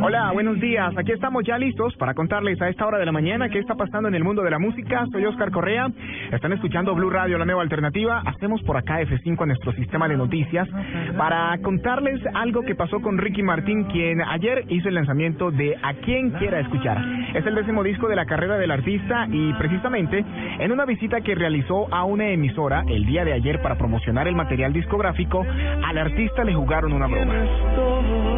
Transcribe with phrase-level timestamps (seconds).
[0.00, 0.96] Hola, buenos días.
[0.96, 4.08] Aquí estamos ya listos para contarles a esta hora de la mañana qué está pasando
[4.08, 5.04] en el mundo de la música.
[5.10, 5.88] Soy Oscar Correa.
[6.30, 8.22] Están escuchando Blue Radio, la nueva alternativa.
[8.24, 10.68] Hacemos por acá F5 en nuestro sistema de noticias
[11.16, 15.94] para contarles algo que pasó con Ricky Martín, quien ayer hizo el lanzamiento de A
[15.94, 16.98] quien quiera escuchar.
[17.34, 20.24] Es el décimo disco de la carrera del artista y precisamente
[20.60, 24.36] en una visita que realizó a una emisora el día de ayer para promocionar el
[24.36, 25.44] material discográfico,
[25.84, 28.37] al artista le jugaron una broma.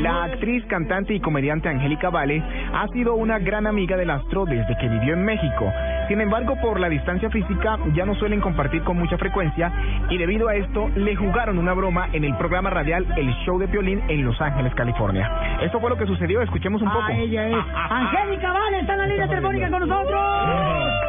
[0.00, 4.76] La actriz, cantante y comediante Angélica Vale ha sido una gran amiga del astro desde
[4.78, 5.72] que vivió en México.
[6.08, 9.72] Sin embargo, por la distancia física ya no suelen compartir con mucha frecuencia
[10.08, 13.66] y debido a esto le jugaron una broma en el programa radial El Show de
[13.66, 15.30] Violín en Los Ángeles, California.
[15.60, 17.04] Eso fue lo que sucedió, escuchemos un poco.
[17.08, 17.56] Ah, ella es
[17.90, 21.07] Angélica Vale, está en la línea telefónica con nosotros.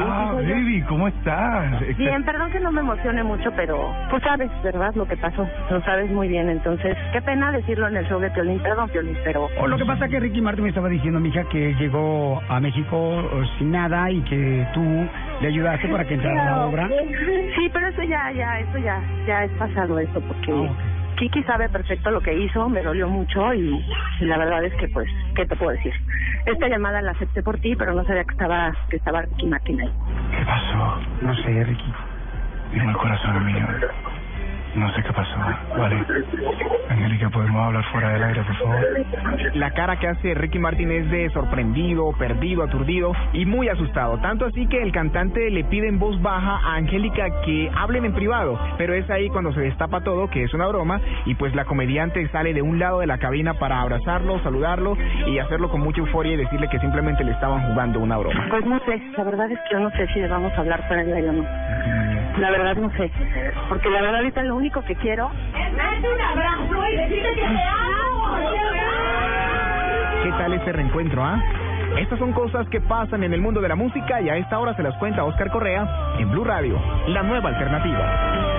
[0.00, 1.80] Ah, baby, ¿cómo estás?
[1.96, 4.94] Bien, perdón que no me emocione mucho, pero pues sabes, ¿verdad?
[4.94, 6.48] Lo que pasó, lo sabes muy bien.
[6.48, 9.48] Entonces, qué pena decirlo en el show de Piolín, perdón, Piolín, pero...
[9.58, 12.60] O lo que pasa es que Ricky Martin me estaba diciendo, mija, que llegó a
[12.60, 14.82] México sin nada y que tú
[15.40, 16.88] le ayudaste para que entrara a la obra.
[17.54, 20.52] Sí, pero eso ya, ya, eso ya, ya es pasado eso, porque...
[21.22, 23.80] Kiki sabe perfecto lo que hizo, me dolió mucho y,
[24.22, 25.92] la verdad es que pues, ¿qué te puedo decir?
[26.46, 29.78] Esta llamada la acepté por ti, pero no sabía que estaba, que estaba Ricky Martin.
[29.78, 31.00] ¿Qué pasó?
[31.20, 31.92] No sé, Ricky.
[32.72, 33.64] Dime el corazón mío.
[34.74, 35.36] No sé qué pasó.
[35.76, 36.04] Vale.
[36.88, 38.86] Angélica, ¿podemos hablar fuera del aire, por favor?
[39.54, 44.18] La cara que hace Ricky Martin es de sorprendido, perdido, aturdido y muy asustado.
[44.18, 48.14] Tanto así que el cantante le pide en voz baja a Angélica que hablen en
[48.14, 48.58] privado.
[48.78, 52.26] Pero es ahí cuando se destapa todo, que es una broma, y pues la comediante
[52.28, 54.96] sale de un lado de la cabina para abrazarlo, saludarlo
[55.26, 58.46] y hacerlo con mucha euforia y decirle que simplemente le estaban jugando una broma.
[58.48, 61.14] Pues no sé, la verdad es que yo no sé si debamos hablar fuera del
[61.14, 62.01] aire o no.
[62.38, 63.10] La verdad no sé,
[63.68, 67.40] porque la verdad ahorita lo único que quiero es darte un abrazo y decirte que
[67.40, 68.36] te amo.
[70.24, 71.42] ¿Qué tal este reencuentro, ah?
[71.98, 74.74] Estas son cosas que pasan en el mundo de la música y a esta hora
[74.74, 75.86] se las cuenta Oscar Correa
[76.18, 78.51] en Blue Radio, la nueva alternativa.